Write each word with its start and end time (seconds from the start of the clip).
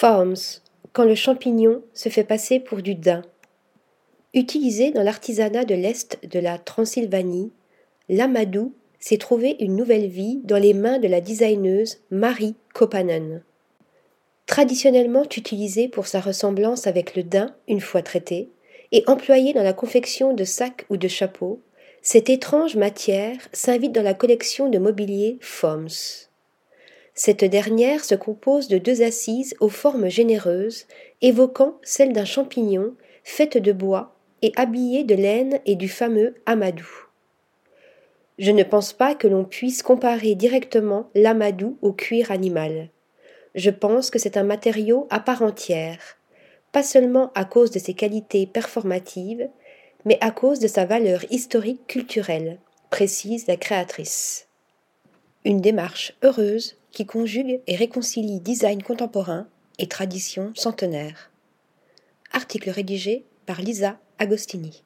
Forms, 0.00 0.60
quand 0.92 1.02
le 1.02 1.16
champignon 1.16 1.82
se 1.92 2.08
fait 2.08 2.22
passer 2.22 2.60
pour 2.60 2.82
du 2.82 2.94
daim. 2.94 3.22
Utilisé 4.32 4.92
dans 4.92 5.02
l'artisanat 5.02 5.64
de 5.64 5.74
l'Est 5.74 6.20
de 6.24 6.38
la 6.38 6.56
Transylvanie, 6.56 7.50
l'amadou 8.08 8.72
s'est 9.00 9.18
trouvé 9.18 9.56
une 9.58 9.74
nouvelle 9.74 10.06
vie 10.06 10.38
dans 10.44 10.56
les 10.56 10.72
mains 10.72 11.00
de 11.00 11.08
la 11.08 11.20
designeuse 11.20 11.98
Marie 12.12 12.54
Kopanen. 12.74 13.42
Traditionnellement 14.46 15.24
utilisé 15.24 15.88
pour 15.88 16.06
sa 16.06 16.20
ressemblance 16.20 16.86
avec 16.86 17.16
le 17.16 17.24
daim 17.24 17.52
une 17.66 17.80
fois 17.80 18.02
traité, 18.02 18.50
et 18.92 19.02
employé 19.08 19.52
dans 19.52 19.64
la 19.64 19.72
confection 19.72 20.32
de 20.32 20.44
sacs 20.44 20.86
ou 20.90 20.96
de 20.96 21.08
chapeaux, 21.08 21.60
cette 22.02 22.30
étrange 22.30 22.76
matière 22.76 23.36
s'invite 23.52 23.90
dans 23.90 24.04
la 24.04 24.14
collection 24.14 24.68
de 24.68 24.78
mobilier 24.78 25.38
Forms. 25.40 26.27
Cette 27.18 27.42
dernière 27.42 28.04
se 28.04 28.14
compose 28.14 28.68
de 28.68 28.78
deux 28.78 29.02
assises 29.02 29.56
aux 29.58 29.68
formes 29.68 30.08
généreuses, 30.08 30.86
évoquant 31.20 31.74
celle 31.82 32.12
d'un 32.12 32.24
champignon, 32.24 32.94
faite 33.24 33.58
de 33.58 33.72
bois 33.72 34.14
et 34.40 34.52
habillée 34.54 35.02
de 35.02 35.16
laine 35.16 35.58
et 35.66 35.74
du 35.74 35.88
fameux 35.88 36.36
amadou. 36.46 36.86
Je 38.38 38.52
ne 38.52 38.62
pense 38.62 38.92
pas 38.92 39.16
que 39.16 39.26
l'on 39.26 39.44
puisse 39.44 39.82
comparer 39.82 40.36
directement 40.36 41.10
l'amadou 41.16 41.76
au 41.82 41.92
cuir 41.92 42.30
animal. 42.30 42.88
Je 43.56 43.70
pense 43.70 44.10
que 44.10 44.20
c'est 44.20 44.36
un 44.36 44.44
matériau 44.44 45.08
à 45.10 45.18
part 45.18 45.42
entière, 45.42 45.98
pas 46.70 46.84
seulement 46.84 47.32
à 47.34 47.44
cause 47.44 47.72
de 47.72 47.80
ses 47.80 47.94
qualités 47.94 48.46
performatives, 48.46 49.48
mais 50.04 50.18
à 50.20 50.30
cause 50.30 50.60
de 50.60 50.68
sa 50.68 50.84
valeur 50.84 51.24
historique 51.32 51.84
culturelle, 51.88 52.60
précise 52.90 53.48
la 53.48 53.56
créatrice. 53.56 54.46
Une 55.44 55.60
démarche 55.60 56.14
heureuse 56.22 56.76
qui 56.98 57.06
conjugue 57.06 57.60
et 57.68 57.76
réconcilie 57.76 58.40
design 58.40 58.82
contemporain 58.82 59.46
et 59.78 59.86
tradition 59.86 60.50
centenaire. 60.56 61.30
Article 62.32 62.70
rédigé 62.70 63.24
par 63.46 63.60
Lisa 63.60 64.00
Agostini. 64.18 64.82